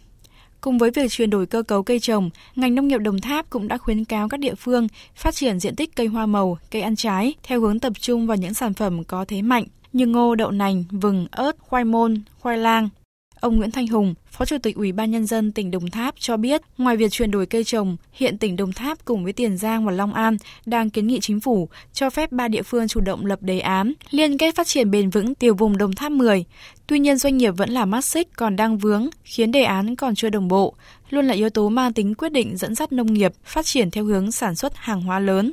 Cùng 0.61 0.77
với 0.77 0.91
việc 0.91 1.11
chuyển 1.11 1.29
đổi 1.29 1.45
cơ 1.45 1.63
cấu 1.63 1.83
cây 1.83 1.99
trồng, 1.99 2.29
ngành 2.55 2.75
nông 2.75 2.87
nghiệp 2.87 2.97
Đồng 2.97 3.21
Tháp 3.21 3.49
cũng 3.49 3.67
đã 3.67 3.77
khuyến 3.77 4.05
cáo 4.05 4.29
các 4.29 4.39
địa 4.39 4.55
phương 4.55 4.87
phát 5.15 5.35
triển 5.35 5.59
diện 5.59 5.75
tích 5.75 5.95
cây 5.95 6.07
hoa 6.07 6.25
màu, 6.25 6.57
cây 6.71 6.81
ăn 6.81 6.95
trái 6.95 7.33
theo 7.43 7.61
hướng 7.61 7.79
tập 7.79 7.93
trung 7.99 8.27
vào 8.27 8.37
những 8.37 8.53
sản 8.53 8.73
phẩm 8.73 9.03
có 9.03 9.25
thế 9.25 9.41
mạnh 9.41 9.63
như 9.93 10.05
ngô, 10.05 10.35
đậu 10.35 10.51
nành, 10.51 10.83
vừng, 10.91 11.27
ớt, 11.31 11.55
khoai 11.59 11.83
môn, 11.83 12.21
khoai 12.39 12.57
lang. 12.57 12.89
Ông 13.39 13.57
Nguyễn 13.57 13.71
Thanh 13.71 13.87
Hùng, 13.87 14.13
Phó 14.31 14.45
Chủ 14.45 14.57
tịch 14.63 14.75
Ủy 14.75 14.91
ban 14.91 15.11
Nhân 15.11 15.25
dân 15.25 15.51
tỉnh 15.51 15.71
Đồng 15.71 15.89
Tháp 15.89 16.15
cho 16.19 16.37
biết, 16.37 16.61
ngoài 16.77 16.97
việc 16.97 17.11
chuyển 17.11 17.31
đổi 17.31 17.45
cây 17.45 17.63
trồng, 17.63 17.97
hiện 18.11 18.37
tỉnh 18.37 18.55
Đồng 18.55 18.73
Tháp 18.73 19.05
cùng 19.05 19.23
với 19.23 19.33
Tiền 19.33 19.57
Giang 19.57 19.85
và 19.85 19.91
Long 19.91 20.13
An 20.13 20.37
đang 20.65 20.89
kiến 20.89 21.07
nghị 21.07 21.19
chính 21.19 21.39
phủ 21.39 21.69
cho 21.93 22.09
phép 22.09 22.31
ba 22.31 22.47
địa 22.47 22.61
phương 22.61 22.87
chủ 22.87 22.99
động 22.99 23.25
lập 23.25 23.39
đề 23.41 23.59
án 23.59 23.93
liên 24.11 24.37
kết 24.37 24.55
phát 24.55 24.67
triển 24.67 24.91
bền 24.91 25.09
vững 25.09 25.35
tiểu 25.35 25.55
vùng 25.55 25.77
Đồng 25.77 25.95
Tháp 25.95 26.11
10. 26.11 26.45
Tuy 26.87 26.99
nhiên 26.99 27.17
doanh 27.17 27.37
nghiệp 27.37 27.51
vẫn 27.57 27.69
là 27.69 27.85
mắt 27.85 28.05
xích 28.05 28.27
còn 28.35 28.55
đang 28.55 28.77
vướng, 28.77 29.09
khiến 29.23 29.51
đề 29.51 29.63
án 29.63 29.95
còn 29.95 30.15
chưa 30.15 30.29
đồng 30.29 30.47
bộ, 30.47 30.73
luôn 31.09 31.27
là 31.27 31.33
yếu 31.33 31.49
tố 31.49 31.69
mang 31.69 31.93
tính 31.93 32.15
quyết 32.15 32.31
định 32.31 32.57
dẫn 32.57 32.75
dắt 32.75 32.91
nông 32.91 33.13
nghiệp 33.13 33.33
phát 33.43 33.65
triển 33.65 33.91
theo 33.91 34.03
hướng 34.03 34.31
sản 34.31 34.55
xuất 34.55 34.75
hàng 34.75 35.01
hóa 35.01 35.19
lớn. 35.19 35.51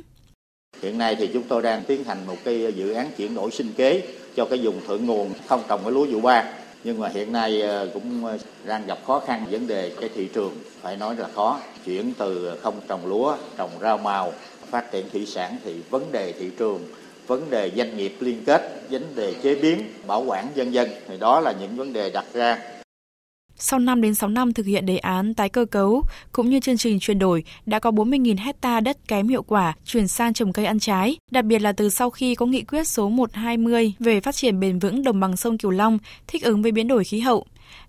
Hiện 0.81 0.97
nay 0.97 1.15
thì 1.15 1.29
chúng 1.33 1.43
tôi 1.43 1.61
đang 1.61 1.83
tiến 1.87 2.03
hành 2.03 2.27
một 2.27 2.37
cái 2.43 2.73
dự 2.75 2.93
án 2.93 3.11
chuyển 3.17 3.35
đổi 3.35 3.51
sinh 3.51 3.73
kế 3.77 4.03
cho 4.35 4.45
cái 4.45 4.59
vùng 4.59 4.81
thượng 4.87 5.05
nguồn 5.05 5.31
không 5.47 5.61
trồng 5.69 5.81
cái 5.83 5.91
lúa 5.91 6.05
vụ 6.05 6.21
ba 6.21 6.43
nhưng 6.85 6.99
mà 6.99 7.09
hiện 7.09 7.31
nay 7.31 7.61
ờ, 7.61 7.89
cũng 7.93 8.25
ờ, 8.25 8.37
đang 8.65 8.87
gặp 8.87 8.97
khó 9.07 9.19
khăn 9.19 9.45
vấn 9.51 9.67
đề 9.67 9.91
cái 9.99 10.09
thị 10.15 10.29
trường. 10.33 10.51
Phải 10.81 10.97
nói 10.97 11.15
là 11.15 11.27
khó. 11.35 11.59
Chuyển 11.85 12.13
từ 12.17 12.59
không 12.61 12.81
trồng 12.87 13.05
lúa, 13.05 13.35
trồng 13.57 13.69
rau 13.81 13.97
màu, 13.97 14.33
phát 14.69 14.91
triển 14.91 15.09
thủy 15.09 15.25
sản 15.25 15.57
thì 15.63 15.75
vấn 15.89 16.11
đề 16.11 16.31
thị 16.31 16.49
trường, 16.59 16.79
vấn 17.27 17.49
đề 17.49 17.71
doanh 17.77 17.97
nghiệp 17.97 18.15
liên 18.19 18.43
kết, 18.45 18.81
vấn 18.89 19.15
đề 19.15 19.33
chế 19.43 19.55
biến, 19.55 19.93
bảo 20.07 20.23
quản 20.27 20.47
dân 20.55 20.73
dân 20.73 20.89
thì 21.07 21.17
đó 21.17 21.39
là 21.39 21.53
những 21.59 21.77
vấn 21.77 21.93
đề 21.93 22.09
đặt 22.09 22.25
ra 22.33 22.74
sau 23.57 23.79
5 23.79 24.01
đến 24.01 24.15
6 24.15 24.29
năm 24.29 24.53
thực 24.53 24.65
hiện 24.65 24.85
đề 24.85 24.97
án 24.97 25.33
tái 25.33 25.49
cơ 25.49 25.65
cấu 25.65 26.03
cũng 26.31 26.49
như 26.49 26.59
chương 26.59 26.77
trình 26.77 26.99
chuyển 26.99 27.19
đổi, 27.19 27.43
đã 27.65 27.79
có 27.79 27.91
40.000 27.91 28.37
hecta 28.39 28.79
đất 28.79 28.97
kém 29.07 29.27
hiệu 29.27 29.43
quả 29.43 29.73
chuyển 29.85 30.07
sang 30.07 30.33
trồng 30.33 30.53
cây 30.53 30.65
ăn 30.65 30.79
trái, 30.79 31.17
đặc 31.31 31.45
biệt 31.45 31.59
là 31.59 31.71
từ 31.71 31.89
sau 31.89 32.09
khi 32.09 32.35
có 32.35 32.45
nghị 32.45 32.61
quyết 32.61 32.87
số 32.87 33.09
120 33.09 33.93
về 33.99 34.21
phát 34.21 34.35
triển 34.35 34.59
bền 34.59 34.79
vững 34.79 35.03
đồng 35.03 35.19
bằng 35.19 35.37
sông 35.37 35.57
Cửu 35.57 35.71
Long 35.71 35.97
thích 36.27 36.43
ứng 36.43 36.61
với 36.61 36.71
biến 36.71 36.87
đổi 36.87 37.03
khí 37.03 37.19
hậu. 37.19 37.45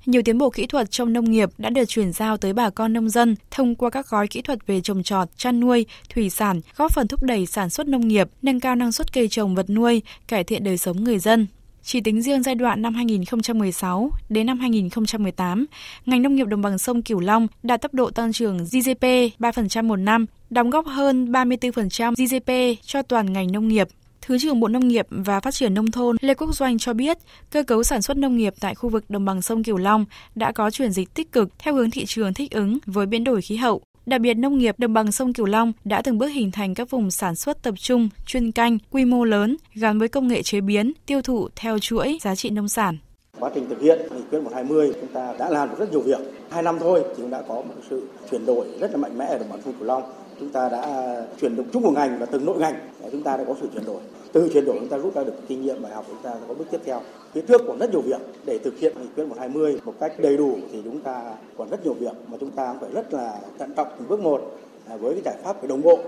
Nhiều 0.07 0.23
tiến 0.25 0.39
bộ 0.39 0.51
kỹ 0.51 0.67
thuật 0.67 0.91
trong 0.91 1.13
nông 1.13 1.31
nghiệp 1.31 1.49
đã 1.59 1.71
được 1.71 1.85
chuyển 1.85 2.13
giao 2.13 2.37
tới 2.37 2.53
bà 2.53 2.71
con 2.71 2.93
nông 2.93 3.09
dân 3.09 3.37
thông 3.51 3.75
qua 3.75 3.91
các 3.91 4.11
gói 4.11 4.29
kỹ 4.29 4.43
thuật 4.43 4.67
về 4.67 4.81
trồng 4.81 5.03
trọt, 5.03 5.29
chăn 5.37 5.61
nuôi, 5.61 5.87
thủy 6.15 6.31
sản, 6.31 6.61
góp 6.77 6.93
phần 6.93 7.09
thúc 7.09 7.23
đẩy 7.23 7.47
sản 7.47 7.71
xuất 7.71 7.89
nông 7.89 8.09
nghiệp, 8.09 8.29
nâng 8.43 8.61
cao 8.61 8.77
năng 8.77 8.93
suất 8.93 9.13
cây 9.13 9.29
trồng 9.29 9.55
vật 9.55 9.71
nuôi, 9.71 10.03
cải 10.29 10.45
thiện 10.45 10.65
đời 10.65 10.79
sống 10.79 11.05
người 11.05 11.19
dân. 11.19 11.47
Chỉ 11.87 12.01
tính 12.01 12.23
riêng 12.23 12.43
giai 12.43 12.55
đoạn 12.55 12.83
năm 12.83 12.95
2016 12.95 14.11
đến 14.29 14.47
năm 14.47 14.59
2018, 14.59 15.67
ngành 16.07 16.23
nông 16.23 16.35
nghiệp 16.35 16.47
đồng 16.47 16.63
bằng 16.63 16.79
sông 16.79 17.03
Cửu 17.03 17.21
Long 17.21 17.47
đạt 17.63 17.83
tốc 17.83 17.95
độ 17.95 18.11
tăng 18.11 18.33
trưởng 18.33 18.59
GDP 18.59 19.03
3% 19.39 19.85
một 19.85 19.97
năm, 19.97 20.27
đóng 20.51 20.71
góp 20.71 20.87
hơn 20.87 21.33
34% 21.33 22.15
GDP 22.15 22.81
cho 22.87 23.03
toàn 23.03 23.33
ngành 23.33 23.53
nông 23.53 23.69
nghiệp. 23.69 23.89
Thứ 24.21 24.39
trưởng 24.39 24.61
Bộ 24.61 24.69
Nông 24.69 24.89
nghiệp 24.89 25.07
và 25.11 25.41
Phát 25.41 25.55
triển 25.55 25.75
Nông 25.75 25.91
thôn 25.91 26.17
Lê 26.21 26.35
Quốc 26.35 26.55
Doanh 26.57 26.79
cho 26.79 26.93
biết, 26.93 27.19
cơ 27.51 27.63
cấu 27.63 27.83
sản 27.83 28.03
xuất 28.03 28.17
nông 28.17 28.37
nghiệp 28.37 28.55
tại 28.61 28.75
khu 28.75 28.89
vực 28.89 29.11
đồng 29.11 29.25
bằng 29.25 29.43
sông 29.43 29.65
Cửu 29.65 29.77
Long 29.77 30.05
đã 30.35 30.53
có 30.53 30.71
chuyển 30.71 30.93
dịch 30.93 31.15
tích 31.15 31.33
cực 31.33 31.49
theo 31.59 31.75
hướng 31.75 31.91
thị 31.91 32.05
trường 32.07 32.35
thích 32.35 32.51
ứng 32.51 32.79
với 32.87 33.07
biến 33.07 33.25
đổi 33.25 33.43
khí 33.43 33.57
hậu. 33.57 33.83
Đặc 34.07 34.21
biệt 34.21 34.35
nông 34.35 34.59
nghiệp 34.59 34.79
đồng 34.79 34.93
bằng 34.93 35.13
sông 35.13 35.33
Cửu 35.33 35.47
Long 35.47 35.73
đã 35.85 36.03
từng 36.03 36.19
bước 36.19 36.27
hình 36.27 36.51
thành 36.51 36.75
các 36.75 36.91
vùng 36.91 37.11
sản 37.11 37.35
xuất 37.35 37.63
tập 37.63 37.75
trung, 37.79 38.09
chuyên 38.27 38.53
canh, 38.53 38.79
quy 38.91 39.05
mô 39.05 39.25
lớn 39.25 39.57
gắn 39.75 39.99
với 39.99 40.09
công 40.09 40.29
nghệ 40.29 40.43
chế 40.43 40.61
biến, 40.61 40.93
tiêu 41.07 41.23
thụ 41.23 41.49
theo 41.57 41.79
chuỗi 41.79 42.19
giá 42.23 42.35
trị 42.35 42.51
nông 42.51 42.69
sản. 42.69 42.99
Quá 43.41 43.51
trình 43.55 43.69
thực 43.69 43.81
hiện 43.81 43.99
nghị 44.17 44.23
quyết 44.31 44.41
120 44.41 44.93
chúng 45.01 45.13
ta 45.13 45.35
đã 45.39 45.51
làm 45.51 45.69
được 45.69 45.75
rất 45.79 45.91
nhiều 45.91 46.01
việc. 46.01 46.19
Hai 46.51 46.63
năm 46.63 46.79
thôi 46.79 47.05
thì 47.09 47.23
cũng 47.23 47.31
đã 47.31 47.43
có 47.49 47.55
một 47.55 47.75
sự 47.91 48.09
chuyển 48.31 48.47
đổi 48.47 48.67
rất 48.81 48.91
là 48.91 48.97
mạnh 48.97 49.19
mẽ 49.19 49.27
ở 49.27 49.39
đồng 49.39 49.49
bằng 49.51 49.61
sông 49.65 49.75
Cửu 49.79 49.87
Long. 49.89 50.03
Chúng 50.41 50.49
ta 50.49 50.69
đã 50.69 51.15
chuyển 51.41 51.57
động 51.57 51.67
chung 51.73 51.83
của 51.83 51.91
ngành 51.91 52.19
và 52.19 52.27
từng 52.27 52.45
nội 52.45 52.59
ngành 52.59 52.75
chúng 53.13 53.23
ta 53.23 53.37
đã 53.37 53.45
có 53.45 53.55
sự 53.61 53.69
chuyển 53.75 53.85
đổi. 53.87 54.01
Từ 54.33 54.49
chuyển 54.53 54.65
đổi 54.65 54.77
chúng 54.79 54.89
ta 54.89 54.97
rút 54.99 55.15
ra 55.15 55.25
được 55.25 55.35
kinh 55.49 55.63
nghiệm, 55.63 55.83
bài 55.83 55.93
học, 55.95 56.05
chúng 56.09 56.23
ta 56.23 56.35
có 56.49 56.55
bước 56.55 56.65
tiếp 56.71 56.81
theo. 56.85 57.01
Phía 57.33 57.41
trước 57.41 57.63
còn 57.67 57.79
rất 57.79 57.91
nhiều 57.91 58.01
việc 58.01 58.21
để 58.45 58.59
thực 58.59 58.79
hiện 58.79 58.97
nghị 59.01 59.07
quyết 59.17 59.25
120 59.25 59.81
một 59.85 59.95
cách 60.01 60.13
đầy 60.19 60.37
đủ 60.37 60.57
thì 60.73 60.81
chúng 60.85 61.01
ta 61.01 61.35
còn 61.59 61.69
rất 61.71 61.85
nhiều 61.85 61.95
việc 61.95 62.13
mà 62.27 62.37
chúng 62.41 62.51
ta 62.51 62.75
phải 62.81 62.91
rất 62.93 63.15
là 63.15 63.41
thận 63.59 63.73
trọng 63.77 63.89
từng 63.99 64.09
bước 64.09 64.21
một 64.21 64.59
à, 64.89 64.97
với 64.97 65.15
cái 65.15 65.23
giải 65.25 65.37
pháp 65.45 65.57
phải 65.61 65.69
đồng 65.69 65.83
bộ 65.83 65.99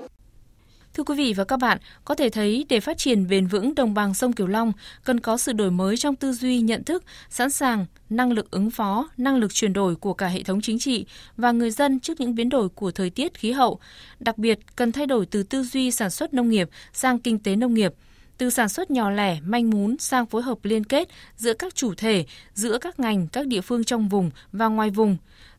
Thưa 0.95 1.04
quý 1.04 1.14
vị 1.14 1.33
và 1.33 1.45
các 1.45 1.57
bạn, 1.57 1.78
có 2.04 2.14
thể 2.14 2.28
thấy 2.28 2.66
để 2.68 2.80
phát 2.80 2.99
triển 2.99 3.28
bền 3.28 3.47
vững 3.47 3.75
đồng 3.75 3.95
bằng 3.95 4.14
sông 4.14 4.33
Cửu 4.33 4.47
Long 4.47 4.73
cần 5.04 5.21
có 5.21 5.37
sự 5.37 5.52
đổi 5.52 5.71
mới 5.71 5.97
trong 5.97 6.16
tư 6.16 6.33
duy 6.33 6.61
nhận 6.61 6.85
thức, 6.85 7.04
sẵn 7.30 7.50
sàng, 7.50 7.87
năng 8.11 8.33
lực 8.33 8.50
ứng 8.50 8.71
phó, 8.71 9.09
năng 9.16 9.37
lực 9.37 9.54
chuyển 9.54 9.73
đổi 9.73 9.97
của 9.97 10.14
cả 10.14 10.26
hệ 10.26 10.42
thống 10.42 10.61
chính 10.61 10.78
trị 10.78 11.07
và 11.37 11.52
người 11.52 11.71
dân 11.71 12.00
trước 12.00 12.21
những 12.21 12.35
biến 12.35 12.49
đổi 12.49 12.68
của 12.68 12.90
thời 12.90 13.11
tiết 13.11 13.35
khí 13.35 13.52
hậu. 13.52 13.80
Đặc 14.21 14.38
biệt, 14.38 14.59
cần 14.76 14.92
thay 14.92 15.07
đổi 15.07 15.26
từ 15.26 15.42
tư 15.42 15.62
duy 15.62 15.90
sản 15.90 16.11
xuất 16.11 16.35
nông 16.35 16.49
nghiệp 16.49 16.68
sang 16.92 17.18
kinh 17.18 17.38
tế 17.38 17.57
nông 17.57 17.75
nghiệp, 17.75 17.95
từ 18.38 18.50
sản 18.50 18.68
xuất 18.68 18.90
nhỏ 18.90 19.11
lẻ, 19.11 19.38
manh 19.40 19.71
mún 19.71 19.97
sang 19.99 20.26
phối 20.26 20.42
hợp 20.42 20.59
liên 20.62 20.85
kết 20.85 21.09
giữa 21.37 21.52
các 21.54 21.75
chủ 21.75 21.95
thể, 21.95 22.25
giữa 22.54 22.78
các 22.78 23.00
ngành, 23.00 23.28
các 23.28 23.47
địa 23.47 23.61
phương 23.61 23.85
trong 23.85 24.09
vùng 24.09 24.30
và 24.52 24.66
ngoài 24.68 24.90
vùng, 24.90 25.16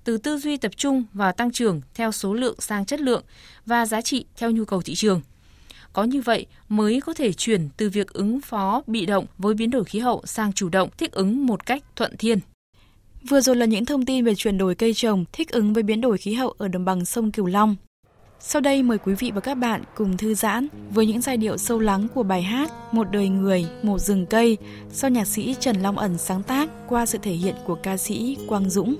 từ 0.09 0.17
tư 0.17 0.37
duy 0.37 0.57
tập 0.57 0.71
trung 0.77 1.03
và 1.13 1.31
tăng 1.31 1.51
trưởng 1.51 1.81
theo 1.93 2.11
số 2.11 2.33
lượng 2.33 2.55
sang 2.59 2.85
chất 2.85 3.01
lượng 3.01 3.23
và 3.65 3.85
giá 3.85 4.01
trị 4.01 4.25
theo 4.37 4.51
nhu 4.51 4.65
cầu 4.65 4.81
thị 4.81 4.95
trường. 4.95 5.21
Có 5.93 6.03
như 6.03 6.21
vậy 6.21 6.45
mới 6.69 7.01
có 7.01 7.13
thể 7.13 7.33
chuyển 7.33 7.69
từ 7.77 7.89
việc 7.89 8.13
ứng 8.13 8.41
phó 8.41 8.81
bị 8.87 9.05
động 9.05 9.25
với 9.37 9.53
biến 9.53 9.69
đổi 9.69 9.83
khí 9.83 9.99
hậu 9.99 10.21
sang 10.25 10.53
chủ 10.53 10.69
động 10.69 10.89
thích 10.97 11.11
ứng 11.11 11.45
một 11.45 11.65
cách 11.65 11.83
thuận 11.95 12.17
thiên. 12.17 12.39
Vừa 13.29 13.41
rồi 13.41 13.55
là 13.55 13.65
những 13.65 13.85
thông 13.85 14.05
tin 14.05 14.25
về 14.25 14.35
chuyển 14.35 14.57
đổi 14.57 14.75
cây 14.75 14.93
trồng 14.93 15.25
thích 15.31 15.49
ứng 15.51 15.73
với 15.73 15.83
biến 15.83 16.01
đổi 16.01 16.17
khí 16.17 16.33
hậu 16.33 16.53
ở 16.57 16.67
đồng 16.67 16.85
bằng 16.85 17.05
sông 17.05 17.31
Cửu 17.31 17.45
Long. 17.45 17.75
Sau 18.39 18.61
đây 18.61 18.83
mời 18.83 18.97
quý 18.97 19.13
vị 19.13 19.31
và 19.35 19.41
các 19.41 19.55
bạn 19.55 19.83
cùng 19.95 20.17
thư 20.17 20.33
giãn 20.33 20.67
với 20.89 21.05
những 21.05 21.21
giai 21.21 21.37
điệu 21.37 21.57
sâu 21.57 21.79
lắng 21.79 22.07
của 22.13 22.23
bài 22.23 22.41
hát 22.41 22.71
Một 22.91 23.07
đời 23.11 23.29
người, 23.29 23.65
một 23.83 23.97
rừng 23.97 24.25
cây 24.25 24.57
do 24.93 25.07
nhạc 25.07 25.25
sĩ 25.25 25.55
Trần 25.59 25.81
Long 25.81 25.97
Ẩn 25.97 26.17
sáng 26.17 26.43
tác 26.43 26.69
qua 26.87 27.05
sự 27.05 27.17
thể 27.21 27.33
hiện 27.33 27.55
của 27.65 27.75
ca 27.75 27.97
sĩ 27.97 28.37
Quang 28.47 28.69
Dũng. 28.69 28.95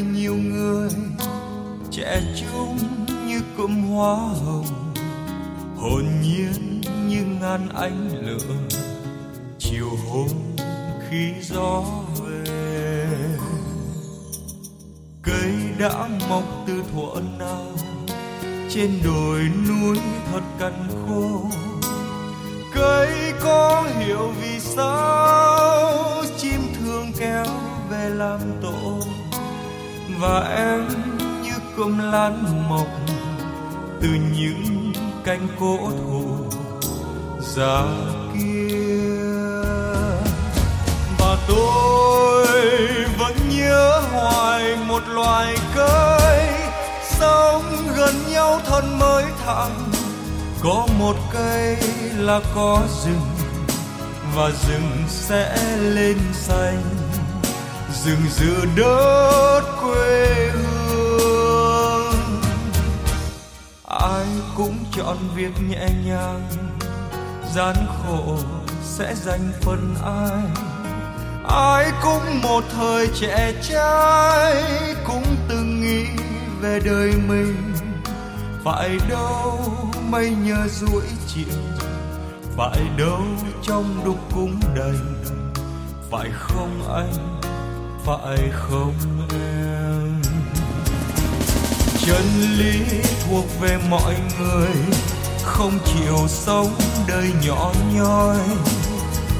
Về 0.00 0.06
nhiều 0.06 0.34
người, 0.34 0.90
trẻ 1.90 2.22
trung 2.40 2.78
như 3.26 3.40
cụm 3.56 3.82
hoa 3.82 4.16
hồng. 4.16 4.94
Hồn 5.76 6.04
nhiên 6.22 6.80
như 7.08 7.24
ngàn 7.40 7.68
ánh 7.68 8.08
lửa, 8.22 8.54
chiều 9.58 9.90
hôm 10.08 10.28
khi 11.08 11.32
gió 11.42 11.84
về. 12.24 13.06
Cây 15.22 15.52
đã 15.78 16.08
mọc 16.28 16.44
từ 16.66 16.82
thuở 16.92 17.20
nào, 17.38 17.72
trên 18.70 18.90
đồi 19.04 19.50
núi 19.68 19.98
thật 20.32 20.42
cằn 20.58 20.88
khô. 20.88 21.40
Cây 22.74 23.32
có 23.42 23.84
hiểu 23.98 24.32
vì 24.40 24.60
sao 24.60 25.19
và 30.20 30.40
em 30.56 30.88
như 31.42 31.52
cơm 31.76 31.98
lan 32.12 32.44
mọc 32.68 32.86
từ 34.00 34.08
những 34.08 34.92
cánh 35.24 35.48
cổ 35.60 35.78
thụ 35.90 36.24
già 37.40 37.82
kia. 38.34 38.90
Và 41.18 41.36
tôi 41.48 42.46
vẫn 43.18 43.36
nhớ 43.48 44.00
hoài 44.12 44.76
một 44.88 45.02
loài 45.08 45.56
cây 45.74 46.48
sống 47.02 47.64
gần 47.96 48.14
nhau 48.30 48.60
thân 48.66 48.98
mới 48.98 49.24
thẳng 49.46 49.90
có 50.62 50.86
một 50.98 51.16
cây 51.32 51.76
là 52.16 52.40
có 52.54 52.82
rừng 53.04 53.26
và 54.36 54.50
rừng 54.68 55.04
sẽ 55.08 55.76
lên 55.78 56.18
xanh 56.32 56.99
rừng 57.92 58.22
giữa 58.30 58.64
đất 58.76 59.62
quê 59.82 60.50
hương. 60.52 62.14
Ai 63.84 64.26
cũng 64.56 64.84
chọn 64.96 65.16
việc 65.36 65.52
nhẹ 65.68 65.88
nhàng, 66.04 66.48
gian 67.54 67.76
khổ 67.88 68.38
sẽ 68.82 69.14
dành 69.14 69.52
phần 69.60 69.94
ai. 70.04 70.42
Ai 71.48 71.92
cũng 72.02 72.40
một 72.42 72.64
thời 72.76 73.08
trẻ 73.20 73.52
trai, 73.68 74.64
cũng 75.06 75.36
từng 75.48 75.80
nghĩ 75.80 76.06
về 76.60 76.80
đời 76.84 77.12
mình. 77.28 77.72
Phải 78.64 78.98
đâu 79.08 79.74
mây 80.10 80.30
nhờ 80.30 80.68
ruỗi 80.68 81.04
chiều, 81.26 81.58
phải 82.56 82.80
đâu 82.98 83.22
trong 83.62 84.04
đục 84.04 84.18
cũng 84.34 84.60
đầy. 84.74 84.98
Phải 86.10 86.30
không 86.38 86.92
anh? 86.94 87.39
Phải 88.04 88.38
không 88.52 88.94
em? 89.30 90.22
Chân 92.06 92.58
lý 92.58 92.80
thuộc 93.26 93.44
về 93.60 93.78
mọi 93.90 94.14
người, 94.38 94.68
không 95.42 95.78
chịu 95.84 96.28
sống 96.28 96.74
đời 97.08 97.32
nhỏ 97.46 97.72
nhoi. 97.94 98.36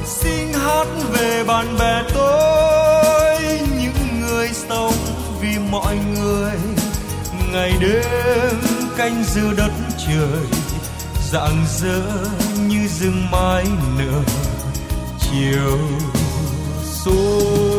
Xin 0.05 0.53
hát 0.53 0.87
về 1.11 1.43
bạn 1.43 1.77
bè 1.79 2.03
tôi, 2.13 3.41
những 3.81 4.21
người 4.21 4.49
sống 4.69 4.93
vì 5.41 5.57
mọi 5.71 5.97
người. 6.15 6.53
Ngày 7.51 7.73
đêm 7.79 8.55
canh 8.97 9.23
giữ 9.23 9.53
đất 9.57 9.71
trời 10.07 10.45
dạng 11.31 11.65
dỡ 11.79 12.01
như 12.67 12.87
rừng 12.99 13.31
mai 13.31 13.65
nở. 13.97 14.21
Chiều 15.19 15.77
xuống. 16.93 17.70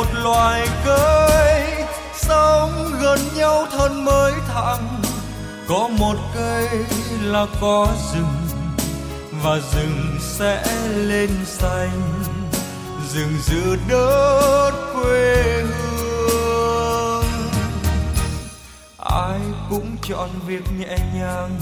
Một 0.00 0.14
loài 0.22 0.68
cây 0.84 1.64
sống 2.14 2.92
gần 3.02 3.18
nhau 3.36 3.66
thân 3.70 4.04
mới 4.04 4.32
thẳng 4.48 5.02
có 5.68 5.88
một 5.98 6.14
cây 6.34 6.68
là 7.22 7.46
có 7.60 7.86
rừng 8.12 8.48
và 9.42 9.58
rừng 9.72 10.18
sẽ 10.20 10.64
lên 10.96 11.30
xanh. 11.44 12.22
Rừng 13.14 13.32
giữ 13.42 13.76
đất 13.88 14.72
quê 14.94 15.62
hương. 15.62 17.24
Ai 18.98 19.40
cũng 19.70 19.96
chọn 20.02 20.28
việc 20.46 20.62
nhẹ 20.78 20.96
nhàng, 21.14 21.60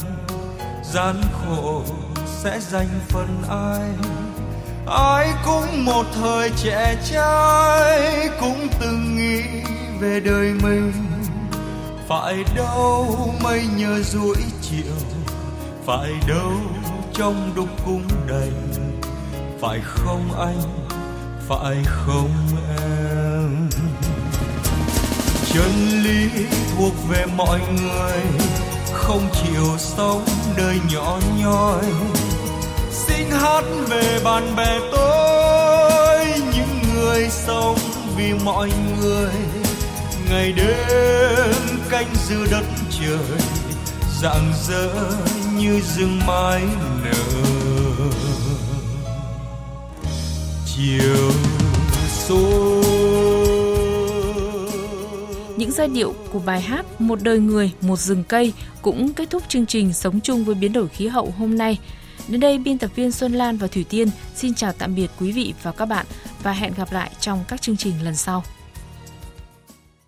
gian 0.93 1.23
khổ 1.33 1.83
sẽ 2.27 2.61
dành 2.61 3.01
phần 3.09 3.43
ai 3.49 3.89
ai 4.91 5.33
cũng 5.45 5.85
một 5.85 6.05
thời 6.15 6.51
trẻ 6.57 6.97
trai 7.11 8.29
cũng 8.41 8.69
từng 8.81 9.17
nghĩ 9.17 9.43
về 10.01 10.21
đời 10.21 10.53
mình. 10.63 10.93
Phải 12.09 12.45
đâu 12.57 13.35
mây 13.43 13.65
nhờ 13.77 14.03
ruỗi 14.03 14.37
chiều, 14.63 14.95
phải 15.87 16.11
đâu 16.29 16.53
trong 17.15 17.53
đục 17.57 17.69
cũng 17.87 18.09
đầy. 18.29 18.53
Phải 19.61 19.81
không 19.85 20.41
anh? 20.41 20.63
Phải 21.49 21.77
không 21.85 22.31
em? 22.79 23.69
Chân 25.53 26.03
lý 26.03 26.47
thuộc 26.77 26.93
về 27.09 27.27
mọi 27.37 27.61
người, 27.61 28.23
không 28.93 29.29
chịu 29.33 29.79
sống 29.79 30.25
đời 30.57 30.81
nhỏ 30.93 31.19
nhoi 31.39 31.85
xin 33.09 33.31
hát 33.31 33.65
về 33.89 34.21
bạn 34.25 34.57
bè 34.57 34.79
tôi 34.93 36.25
những 36.55 36.95
người 36.95 37.29
sống 37.31 37.79
vì 38.17 38.33
mọi 38.45 38.71
người. 39.01 39.33
Ngày 40.31 40.53
đêm 40.53 41.55
canh 41.91 42.15
giữ 42.29 42.47
đất 42.51 42.65
trời 43.01 43.39
rạng 44.23 44.53
rỡ 44.69 44.91
như 45.59 45.81
rừng 45.97 46.21
mai 46.27 46.63
nở. 47.05 47.13
Chiều 50.67 51.33
xuống 52.09 52.99
những 55.57 55.73
giai 55.73 55.89
điệu 55.89 56.15
của 56.33 56.39
bài 56.39 56.61
hát 56.61 57.01
Một 57.01 57.23
đời 57.23 57.39
người, 57.39 57.73
một 57.81 57.99
rừng 57.99 58.25
cây 58.29 58.53
cũng 58.83 59.13
kết 59.13 59.31
thúc 59.31 59.43
chương 59.49 59.67
trình 59.67 59.93
Sống 59.93 60.21
chung 60.21 60.45
với 60.45 60.55
biến 60.55 60.73
đổi 60.73 60.89
khí 60.89 61.07
hậu 61.07 61.33
hôm 61.39 61.59
nay. 61.59 61.79
Đến 62.29 62.41
đây, 62.41 62.59
biên 62.59 62.79
tập 62.79 62.91
viên 62.95 63.13
Xuân 63.13 63.33
Lan 63.33 63.57
và 63.57 63.67
Thủy 63.67 63.85
Tiên 63.89 64.09
xin 64.35 64.55
chào 64.55 64.73
tạm 64.73 64.95
biệt 64.95 65.11
quý 65.21 65.33
vị 65.33 65.55
và 65.63 65.73
các 65.73 65.87
bạn 65.87 66.07
và 66.43 66.53
hẹn 66.53 66.73
gặp 66.77 66.93
lại 66.93 67.11
trong 67.21 67.45
các 67.49 67.63
chương 67.63 67.77
trình 67.77 67.95
lần 68.05 68.15
sau. 68.15 68.45